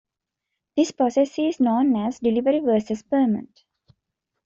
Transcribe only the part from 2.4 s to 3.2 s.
versus